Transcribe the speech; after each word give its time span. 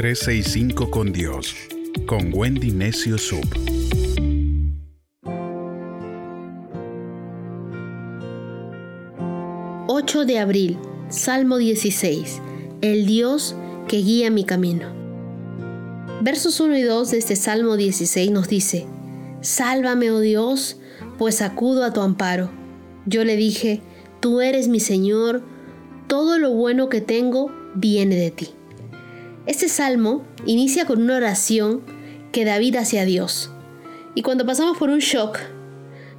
365 0.00 0.90
con 0.90 1.12
Dios, 1.12 1.54
con 2.06 2.32
Wendy 2.32 2.70
Necio 2.70 3.18
Sub. 3.18 3.44
...8 9.88 10.24
de 10.24 10.38
abril, 10.38 10.78
Salmo 11.10 11.58
16... 11.58 12.40
...el 12.80 13.04
Dios 13.04 13.54
que 13.88 13.98
guía 13.98 14.30
mi 14.30 14.44
camino... 14.44 14.88
Versos 16.22 16.58
1 16.60 16.78
y 16.78 16.82
2 16.82 17.10
de 17.10 17.18
este 17.18 17.36
Salmo 17.36 17.76
16 17.76 18.30
nos 18.30 18.48
dice... 18.48 18.86
Sálvame, 19.42 20.10
oh 20.10 20.20
Dios, 20.20 20.78
pues 21.18 21.42
acudo 21.42 21.84
a 21.84 21.92
tu 21.92 22.00
amparo. 22.00 22.50
Yo 23.04 23.22
le 23.24 23.36
dije, 23.36 23.82
Tú 24.20 24.40
eres 24.40 24.66
mi 24.68 24.80
Señor, 24.80 25.42
todo 26.06 26.38
lo 26.38 26.54
bueno 26.54 26.88
que 26.88 27.02
tengo 27.02 27.52
viene 27.74 28.16
de 28.16 28.30
ti. 28.30 28.48
Este 29.50 29.68
salmo 29.68 30.24
inicia 30.46 30.84
con 30.84 31.02
una 31.02 31.16
oración 31.16 31.82
que 32.30 32.44
David 32.44 32.76
hace 32.76 33.00
a 33.00 33.04
Dios. 33.04 33.50
Y 34.14 34.22
cuando 34.22 34.46
pasamos 34.46 34.78
por 34.78 34.90
un 34.90 35.00
shock, 35.00 35.40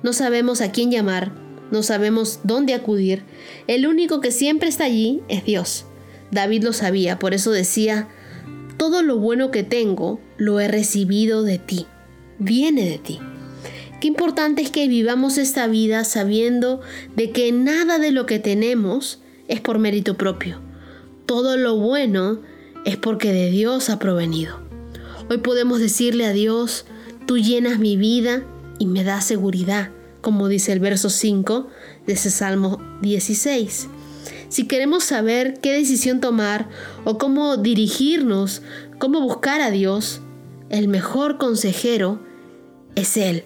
no 0.04 0.12
sabemos 0.12 0.60
a 0.60 0.74
quién 0.74 0.92
llamar, 0.92 1.32
no 1.72 1.82
sabemos 1.82 2.42
dónde 2.44 2.74
acudir, 2.74 3.24
el 3.68 3.88
único 3.88 4.20
que 4.20 4.32
siempre 4.32 4.68
está 4.68 4.84
allí 4.84 5.22
es 5.30 5.46
Dios. 5.46 5.86
David 6.32 6.64
lo 6.64 6.74
sabía, 6.74 7.20
por 7.20 7.34
eso 7.34 7.52
decía, 7.52 8.10
todo 8.76 9.02
lo 9.02 9.18
bueno 9.18 9.50
que 9.50 9.64
tengo 9.64 10.20
lo 10.36 10.60
he 10.60 10.68
recibido 10.68 11.44
de 11.44 11.58
ti, 11.58 11.86
viene 12.38 12.84
de 12.84 12.98
ti. 12.98 13.20
Qué 14.02 14.10
importante 14.10 14.62
es 14.62 14.72
que 14.72 14.90
vivamos 14.90 15.38
esta 15.38 15.68
vida 15.68 16.04
sabiendo 16.04 16.82
de 17.16 17.32
que 17.32 17.54
nada 17.54 17.98
de 17.98 18.12
lo 18.12 18.26
que 18.26 18.40
tenemos 18.40 19.22
es 19.48 19.62
por 19.62 19.80
mérito 19.80 20.18
propio. 20.18 20.60
Todo 21.26 21.56
lo 21.56 21.78
bueno 21.78 22.51
es 22.86 22.98
porque 22.98 23.34
de 23.34 23.50
Dios 23.50 23.90
ha 23.90 24.00
provenido. 24.00 24.60
Hoy 25.30 25.38
podemos 25.38 25.80
decirle 25.80 26.26
a 26.26 26.34
Dios, 26.34 26.86
tú 27.26 27.38
llenas 27.38 27.80
mi 27.80 27.96
vida 27.98 28.44
y 28.80 28.86
me 28.86 29.04
das 29.04 29.26
seguridad, 29.26 29.92
como 30.22 30.48
dice 30.48 30.74
el 30.74 30.80
verso 30.80 31.10
5 31.10 31.68
de 32.06 32.14
ese 32.14 32.30
Salmo 32.30 32.80
16. 33.02 33.88
Si 34.50 34.68
queremos 34.68 35.06
saber 35.06 35.60
qué 35.62 35.72
decisión 35.72 36.20
tomar 36.20 36.68
o 37.06 37.18
cómo 37.18 37.58
dirigirnos, 37.58 38.62
cómo 39.00 39.22
buscar 39.22 39.62
a 39.62 39.72
Dios, 39.72 40.22
el 40.70 40.88
mejor 40.88 41.38
consejero 41.38 42.20
es 42.96 43.16
Él. 43.16 43.46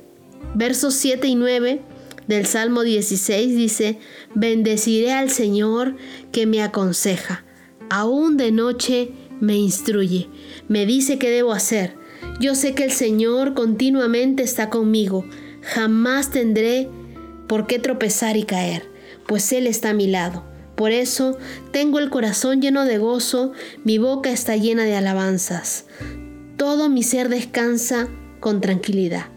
Versos 0.56 0.96
7 0.96 1.28
y 1.28 1.36
9 1.36 1.82
del 2.28 2.46
Salmo 2.46 2.82
16 2.82 3.56
dice, 3.56 4.00
bendeciré 4.34 5.14
al 5.14 5.30
Señor 5.30 5.96
que 6.32 6.48
me 6.48 6.64
aconseja, 6.64 7.46
aún 7.90 8.38
de 8.38 8.52
noche 8.52 9.12
me 9.40 9.56
instruye, 9.56 10.30
me 10.68 10.86
dice 10.86 11.18
qué 11.18 11.30
debo 11.30 11.54
hacer. 11.54 11.96
Yo 12.40 12.56
sé 12.56 12.74
que 12.74 12.84
el 12.84 12.92
Señor 12.92 13.54
continuamente 13.54 14.44
está 14.44 14.70
conmigo, 14.70 15.26
jamás 15.62 16.32
tendré 16.32 16.90
por 17.48 17.68
qué 17.68 17.80
tropezar 17.80 18.38
y 18.38 18.44
caer, 18.44 18.90
pues 19.28 19.52
Él 19.52 19.68
está 19.68 19.92
a 19.92 19.94
mi 19.94 20.08
lado. 20.08 20.44
Por 20.76 20.92
eso 20.92 21.38
tengo 21.72 22.00
el 22.00 22.10
corazón 22.10 22.62
lleno 22.62 22.84
de 22.86 22.98
gozo, 22.98 23.54
mi 23.84 23.98
boca 23.98 24.32
está 24.32 24.58
llena 24.58 24.84
de 24.84 24.96
alabanzas. 24.96 25.86
Todo 26.58 26.90
mi 26.90 27.04
ser 27.04 27.30
descansa 27.30 28.10
con 28.40 28.60
tranquilidad 28.60 29.28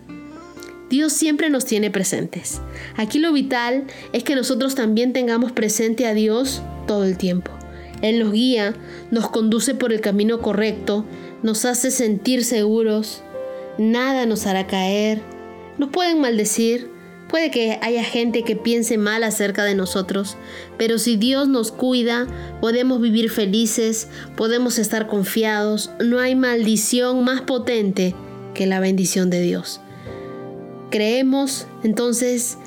Dios 0.89 1.13
siempre 1.13 1.51
nos 1.51 1.65
tiene 1.65 1.91
presentes. 1.91 2.61
Aquí 2.97 3.19
lo 3.19 3.33
vital 3.33 3.85
es 4.13 4.25
que 4.25 4.35
nosotros 4.35 4.75
también 4.75 5.13
tengamos 5.13 5.53
presente 5.53 6.07
a 6.07 6.15
Dios 6.15 6.63
todo 6.87 7.05
el 7.05 7.19
tiempo. 7.19 7.58
Él 8.03 8.21
nos 8.21 8.33
guía, 8.33 8.75
nos 9.11 9.29
conduce 9.31 9.75
por 9.75 9.93
el 9.93 10.01
camino 10.01 10.41
correcto, 10.41 11.05
nos 11.43 11.65
hace 11.65 11.91
sentir 11.91 12.45
seguros, 12.45 13.23
nada 13.79 14.27
nos 14.27 14.47
hará 14.47 14.67
caer, 14.67 15.21
nos 15.79 15.91
pueden 15.91 16.21
maldecir, 16.21 16.91
puede 17.29 17.51
que 17.51 17.79
haya 17.83 18.03
gente 18.03 18.43
que 18.43 18.57
piense 18.57 18.99
mal 18.99 19.23
acerca 19.23 19.65
de 19.65 19.75
nosotros, 19.75 20.37
pero 20.77 20.99
si 20.99 21.17
Dios 21.17 21.49
nos 21.49 21.73
cuida, 21.73 22.27
podemos 22.61 23.01
vivir 23.01 23.31
felices, 23.31 24.09
podemos 24.37 24.79
estar 24.79 25.07
confiados, 25.07 25.91
no 26.05 26.19
hay 26.19 26.35
maldición 26.35 27.25
más 27.25 27.43
potente 27.43 28.15
que 28.55 28.67
la 28.67 28.81
bendición 28.81 29.31
de 29.31 29.41
Dios. 29.41 29.81
Creemos 30.91 31.67
entonces 31.85 32.59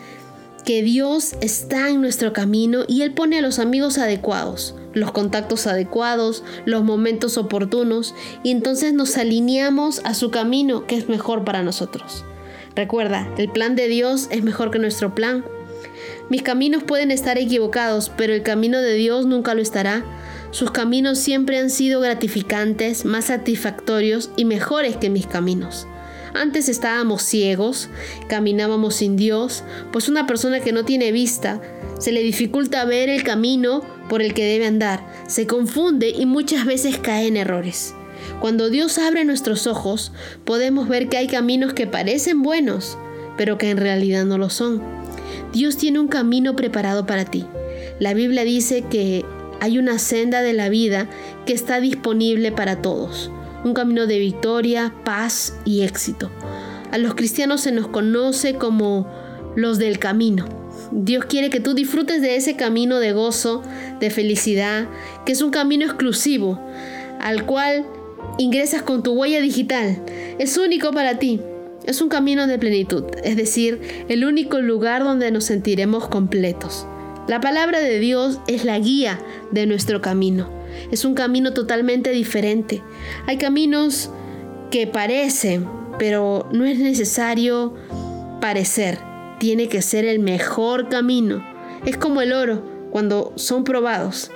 que 0.62 0.82
Dios 0.84 1.36
está 1.42 1.90
en 1.90 2.02
nuestro 2.02 2.34
camino 2.34 2.84
y 2.88 3.02
Él 3.02 3.14
pone 3.14 3.38
a 3.38 3.42
los 3.42 3.60
amigos 3.60 3.98
adecuados, 3.98 4.76
los 4.94 5.12
contactos 5.12 5.68
adecuados, 5.68 6.44
los 6.66 6.84
momentos 6.84 7.38
oportunos 7.38 8.14
y 8.44 8.52
entonces 8.52 8.94
nos 8.94 9.18
alineamos 9.18 10.02
a 10.04 10.14
su 10.14 10.32
camino 10.32 10.86
que 10.88 10.98
es 10.98 11.10
mejor 11.10 11.44
para 11.44 11.64
nosotros. 11.64 12.26
Recuerda, 12.76 13.30
el 13.38 13.50
plan 13.50 13.76
de 13.76 13.88
Dios 13.88 14.28
es 14.32 14.44
mejor 14.44 14.72
que 14.72 14.80
nuestro 14.80 15.14
plan. 15.14 15.44
Mis 16.30 16.42
caminos 16.42 16.84
pueden 16.84 17.12
estar 17.12 17.38
equivocados, 17.38 18.10
pero 18.16 18.34
el 18.34 18.44
camino 18.44 18.80
de 18.80 18.94
Dios 18.94 19.26
nunca 19.26 19.54
lo 19.54 19.62
estará. 19.62 20.06
Sus 20.52 20.72
caminos 20.72 21.18
siempre 21.18 21.58
han 21.60 21.70
sido 21.70 22.00
gratificantes, 22.00 23.04
más 23.04 23.26
satisfactorios 23.26 24.32
y 24.38 24.46
mejores 24.46 24.98
que 24.98 25.10
mis 25.10 25.28
caminos. 25.28 25.88
Antes 26.34 26.70
estábamos 26.70 27.24
ciegos, 27.24 27.90
caminábamos 28.30 28.96
sin 28.96 29.18
Dios, 29.18 29.64
pues 29.92 30.08
una 30.08 30.28
persona 30.28 30.62
que 30.62 30.72
no 30.72 30.86
tiene 30.86 31.12
vista 31.12 31.62
se 32.00 32.12
le 32.12 32.22
dificulta 32.22 32.86
ver 32.86 33.10
el 33.10 33.24
camino 33.24 33.82
por 34.08 34.22
el 34.22 34.34
que 34.34 34.46
debe 34.46 34.66
andar, 34.66 35.06
se 35.28 35.46
confunde 35.46 36.10
y 36.10 36.26
muchas 36.26 36.66
veces 36.66 36.98
cae 36.98 37.28
en 37.28 37.38
errores. 37.38 37.94
Cuando 38.40 38.70
Dios 38.70 38.98
abre 38.98 39.26
nuestros 39.26 39.68
ojos, 39.68 40.14
podemos 40.46 40.88
ver 40.88 41.10
que 41.10 41.18
hay 41.18 41.28
caminos 41.28 41.74
que 41.74 41.86
parecen 41.86 42.44
buenos, 42.44 42.98
pero 43.38 43.58
que 43.58 43.70
en 43.70 43.78
realidad 43.78 44.26
no 44.26 44.38
lo 44.38 44.50
son. 44.50 44.82
Dios 45.52 45.78
tiene 45.78 46.00
un 46.00 46.08
camino 46.08 46.56
preparado 46.56 47.06
para 47.06 47.26
ti. 47.26 47.46
La 48.00 48.14
Biblia 48.14 48.46
dice 48.46 48.84
que 48.90 49.26
hay 49.60 49.78
una 49.78 50.00
senda 50.00 50.42
de 50.42 50.54
la 50.54 50.70
vida 50.70 51.10
que 51.46 51.54
está 51.54 51.82
disponible 51.82 52.52
para 52.52 52.82
todos 52.82 53.32
un 53.64 53.74
camino 53.74 54.08
de 54.08 54.20
victoria, 54.20 54.94
paz 55.04 55.56
y 55.66 55.82
éxito. 55.82 56.30
A 56.92 56.98
los 56.98 57.16
cristianos 57.16 57.62
se 57.62 57.72
nos 57.72 57.88
conoce 57.88 58.56
como 58.56 59.08
los 59.56 59.78
del 59.78 60.00
camino. 60.00 60.46
Dios 60.92 61.26
quiere 61.26 61.50
que 61.50 61.60
tú 61.60 61.74
disfrutes 61.74 62.22
de 62.22 62.36
ese 62.36 62.56
camino 62.56 63.00
de 63.00 63.14
gozo, 63.14 63.62
de 64.00 64.10
felicidad, 64.10 64.88
que 65.26 65.32
es 65.32 65.42
un 65.42 65.52
camino 65.52 65.86
exclusivo, 65.86 66.60
al 67.20 67.46
cual 67.46 67.86
ingresas 68.38 68.82
con 68.82 69.04
tu 69.04 69.14
huella 69.14 69.42
digital. 69.42 70.02
Es 70.40 70.58
único 70.58 70.92
para 70.92 71.18
ti. 71.20 71.40
Es 71.86 72.02
un 72.02 72.10
camino 72.10 72.46
de 72.46 72.60
plenitud, 72.60 73.06
es 73.24 73.36
decir, 73.36 74.06
el 74.08 74.24
único 74.24 74.60
lugar 74.60 75.04
donde 75.04 75.32
nos 75.32 75.46
sentiremos 75.46 76.08
completos. 76.08 76.86
La 77.28 77.42
palabra 77.42 77.80
de 77.80 78.00
Dios 78.00 78.40
es 78.48 78.66
la 78.66 78.78
guía 78.78 79.20
de 79.52 79.66
nuestro 79.66 80.00
camino. 80.02 80.61
Es 80.92 81.06
un 81.06 81.14
camino 81.14 81.54
totalmente 81.54 82.12
diferente. 82.12 82.82
Hay 83.28 83.38
caminos 83.38 84.12
que 84.72 84.88
parecen, 84.88 85.68
pero 86.00 86.48
no 86.52 86.66
es 86.66 86.80
necesario 86.80 87.74
parecer. 88.40 89.00
Tiene 89.40 89.68
que 89.68 89.82
ser 89.82 90.06
el 90.06 90.20
mejor 90.20 90.90
camino. 90.90 91.44
Es 91.86 91.98
como 91.98 92.22
el 92.22 92.34
oro 92.34 92.64
cuando 92.92 93.34
son 93.36 93.64
probados. 93.64 94.32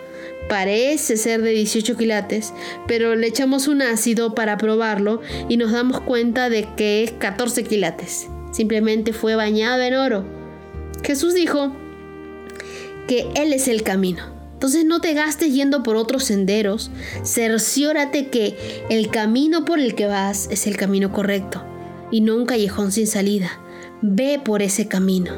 Parece 0.49 1.17
ser 1.17 1.41
de 1.41 1.51
18 1.51 1.97
quilates, 1.97 2.53
pero 2.87 3.15
le 3.15 3.27
echamos 3.27 3.67
un 3.67 3.81
ácido 3.81 4.35
para 4.35 4.57
probarlo 4.57 5.21
y 5.49 5.57
nos 5.57 5.71
damos 5.71 6.01
cuenta 6.01 6.49
de 6.49 6.67
que 6.75 7.03
es 7.03 7.11
14 7.11 7.63
quilates. 7.63 8.27
Simplemente 8.51 9.11
fue 9.11 9.35
bañado 9.35 9.81
en 9.81 9.95
oro. 9.95 10.25
Jesús 11.03 11.33
dijo 11.33 11.75
que 13.07 13.27
Él 13.35 13.53
es 13.53 13.67
el 13.67 13.83
camino. 13.83 14.34
Entonces 14.55 14.85
no 14.85 15.01
te 15.01 15.13
gastes 15.13 15.53
yendo 15.53 15.83
por 15.83 15.97
otros 15.97 16.23
senderos, 16.23 16.89
cerciórate 17.23 18.29
que 18.29 18.57
el 18.89 19.09
camino 19.09 19.65
por 19.65 19.79
el 19.79 19.95
que 19.95 20.07
vas 20.07 20.47
es 20.49 20.65
el 20.65 20.77
camino 20.77 21.11
correcto 21.11 21.61
y 22.09 22.21
no 22.21 22.37
un 22.37 22.45
callejón 22.45 22.93
sin 22.93 23.05
salida. 23.05 23.59
Ve 24.01 24.39
por 24.43 24.61
ese 24.61 24.87
camino. 24.87 25.33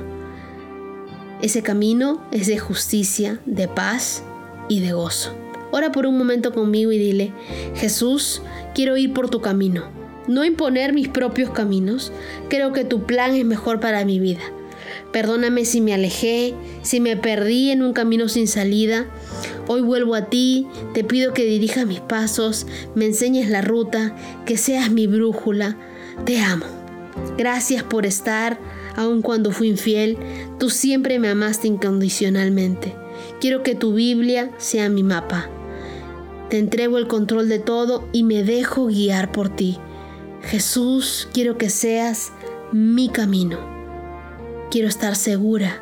Ese 1.41 1.63
camino 1.63 2.23
es 2.31 2.45
de 2.45 2.59
justicia, 2.59 3.39
de 3.45 3.67
paz 3.67 4.23
y 4.69 4.81
de 4.81 4.93
gozo. 4.93 5.35
Ora 5.71 5.91
por 5.91 6.05
un 6.05 6.17
momento 6.17 6.53
conmigo 6.53 6.91
y 6.91 6.99
dile, 6.99 7.33
Jesús, 7.75 8.43
quiero 8.75 8.97
ir 8.97 9.13
por 9.13 9.29
tu 9.29 9.41
camino, 9.41 9.89
no 10.27 10.45
imponer 10.45 10.93
mis 10.93 11.07
propios 11.07 11.49
caminos. 11.49 12.11
Creo 12.49 12.71
que 12.71 12.85
tu 12.85 13.05
plan 13.05 13.33
es 13.33 13.45
mejor 13.45 13.79
para 13.79 14.05
mi 14.05 14.19
vida. 14.19 14.41
Perdóname 15.11 15.65
si 15.65 15.81
me 15.81 15.93
alejé, 15.93 16.53
si 16.81 16.99
me 16.99 17.17
perdí 17.17 17.71
en 17.71 17.81
un 17.81 17.93
camino 17.93 18.27
sin 18.27 18.47
salida. 18.47 19.05
Hoy 19.67 19.81
vuelvo 19.81 20.15
a 20.15 20.25
ti, 20.25 20.67
te 20.93 21.03
pido 21.03 21.33
que 21.33 21.45
dirijas 21.45 21.85
mis 21.85 21.99
pasos, 21.99 22.67
me 22.95 23.05
enseñes 23.05 23.49
la 23.49 23.61
ruta, 23.61 24.15
que 24.45 24.57
seas 24.57 24.91
mi 24.91 25.07
brújula. 25.07 25.77
Te 26.25 26.39
amo. 26.39 26.65
Gracias 27.37 27.83
por 27.83 28.05
estar, 28.05 28.59
aun 28.95 29.21
cuando 29.21 29.51
fui 29.51 29.69
infiel, 29.69 30.17
tú 30.59 30.69
siempre 30.69 31.19
me 31.19 31.29
amaste 31.29 31.67
incondicionalmente. 31.67 32.95
Quiero 33.39 33.63
que 33.63 33.75
tu 33.75 33.93
Biblia 33.93 34.51
sea 34.57 34.89
mi 34.89 35.03
mapa. 35.03 35.49
Te 36.49 36.59
entrego 36.59 36.97
el 36.97 37.07
control 37.07 37.49
de 37.49 37.59
todo 37.59 38.07
y 38.13 38.23
me 38.23 38.43
dejo 38.43 38.87
guiar 38.87 39.31
por 39.31 39.49
ti. 39.49 39.77
Jesús, 40.43 41.27
quiero 41.33 41.57
que 41.57 41.69
seas 41.69 42.31
mi 42.71 43.09
camino. 43.09 43.76
Quiero 44.69 44.89
estar 44.89 45.15
segura 45.15 45.81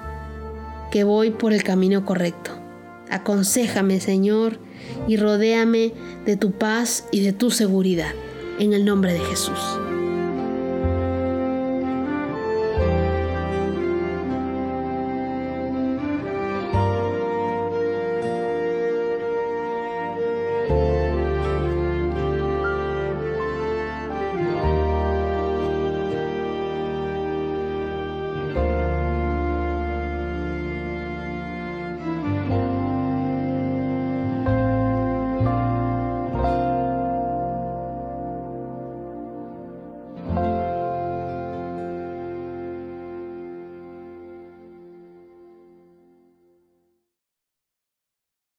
que 0.91 1.03
voy 1.03 1.31
por 1.31 1.53
el 1.53 1.63
camino 1.63 2.05
correcto. 2.05 2.51
Aconsejame, 3.09 3.99
Señor, 3.99 4.59
y 5.07 5.17
rodéame 5.17 5.93
de 6.25 6.37
tu 6.37 6.51
paz 6.51 7.07
y 7.11 7.21
de 7.21 7.33
tu 7.33 7.49
seguridad. 7.49 8.13
En 8.59 8.73
el 8.73 8.85
nombre 8.85 9.13
de 9.13 9.19
Jesús. 9.19 9.59